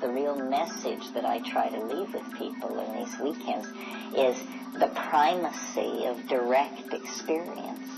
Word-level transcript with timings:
the 0.00 0.08
real 0.08 0.36
message 0.36 1.12
that 1.12 1.24
I 1.24 1.40
try 1.40 1.68
to 1.68 1.84
leave 1.84 2.14
with 2.14 2.34
people 2.38 2.78
in 2.78 3.04
these 3.04 3.18
weekends 3.18 3.68
is 4.16 4.36
the 4.78 4.88
primacy 4.94 6.06
of 6.06 6.26
direct 6.28 6.92
experience. 6.92 7.88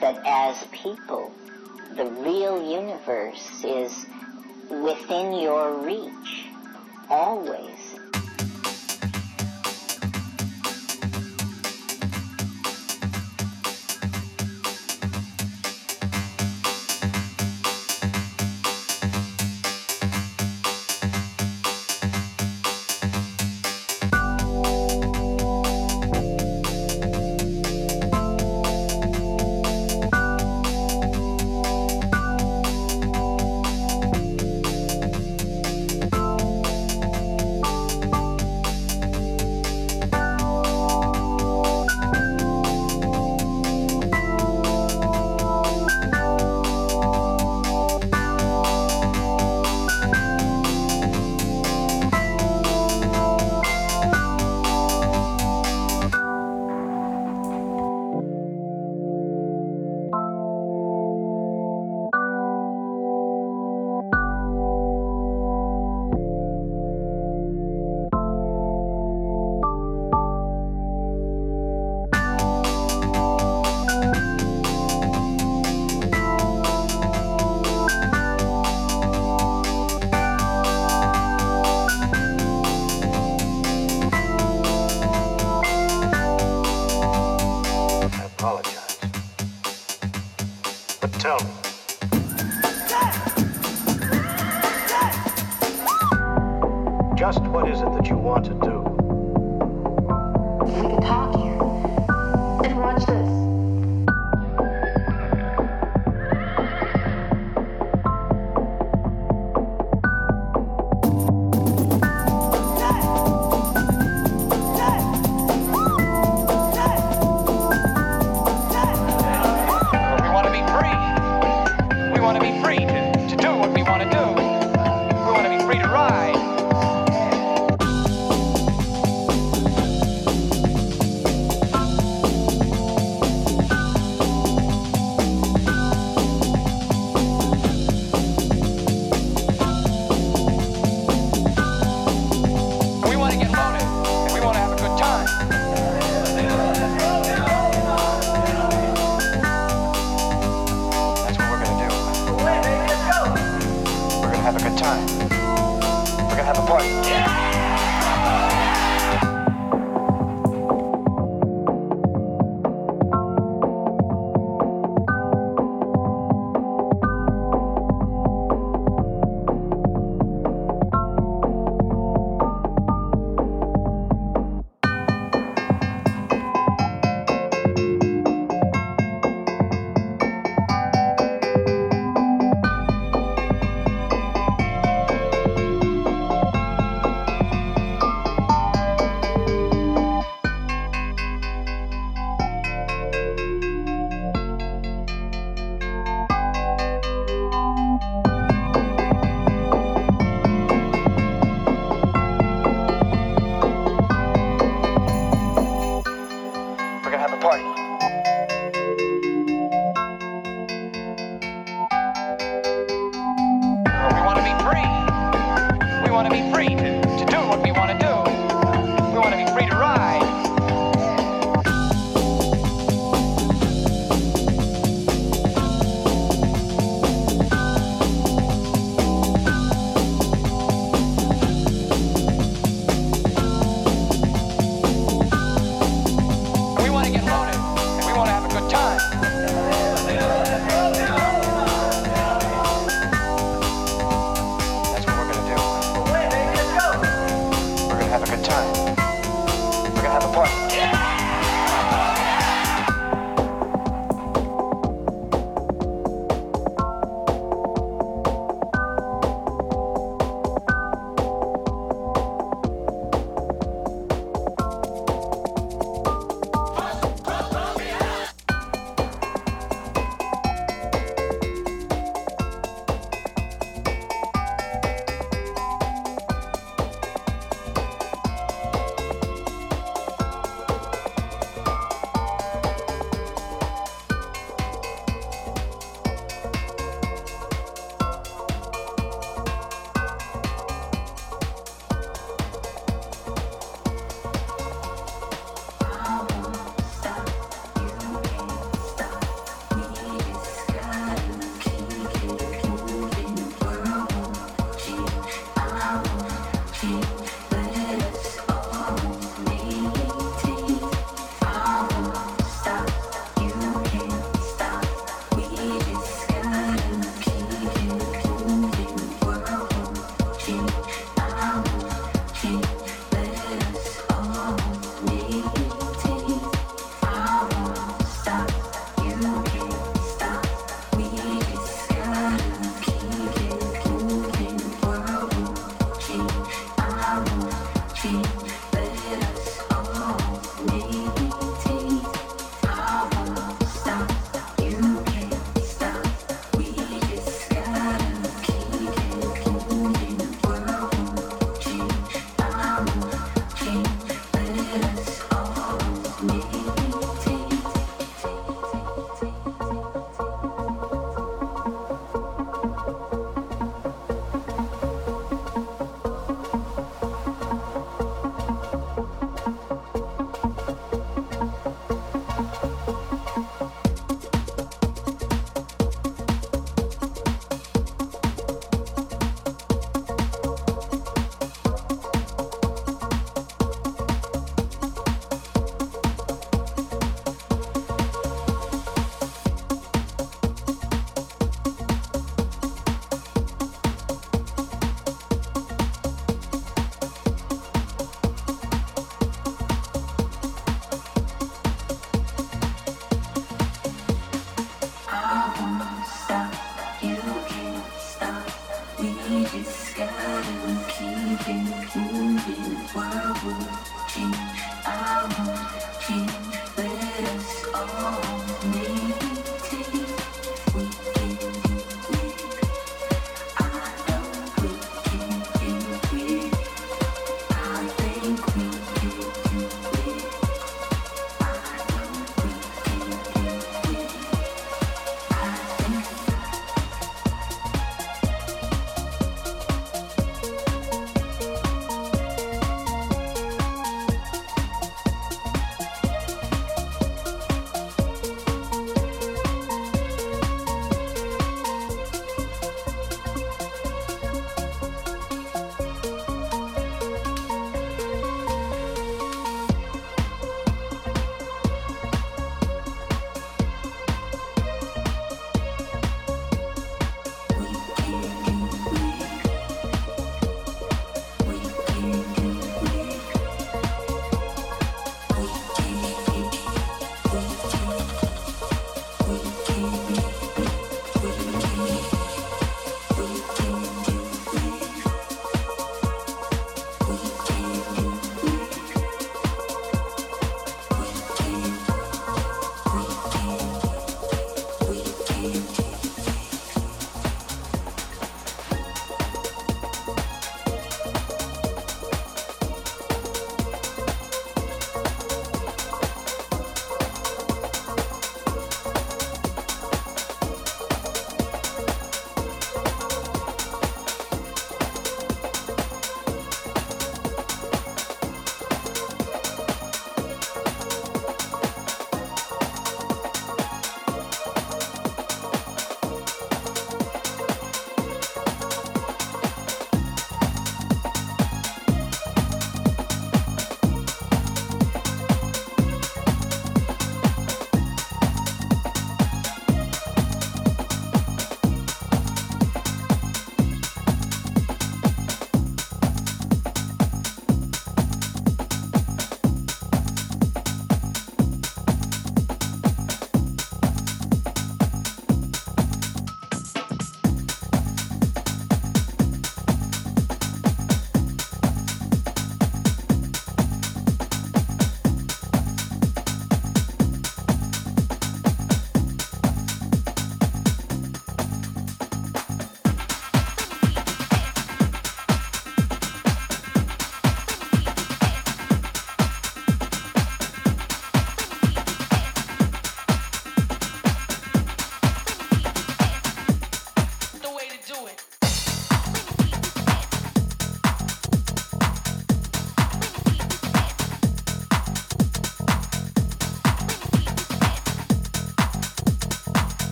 That 0.00 0.20
as 0.24 0.64
people, 0.72 1.32
the 1.96 2.06
real 2.06 2.62
universe 2.62 3.64
is 3.64 4.06
within 4.70 5.34
your 5.34 5.78
reach, 5.78 6.46
always. 7.08 7.83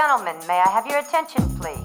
Gentlemen, 0.00 0.34
may 0.48 0.58
I 0.58 0.68
have 0.70 0.86
your 0.86 0.98
attention, 0.98 1.42
please? 1.58 1.79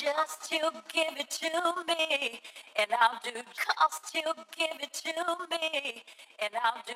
Just 0.00 0.50
to 0.50 0.58
give 0.92 1.18
it 1.18 1.30
to 1.30 1.84
me, 1.88 2.40
and 2.76 2.90
I'll 3.00 3.20
do 3.22 3.32
just 3.32 4.12
to 4.12 4.22
give 4.56 4.80
it 4.80 4.94
to 5.04 5.12
me, 5.50 6.04
and 6.40 6.52
I'll 6.62 6.82
do. 6.86 6.94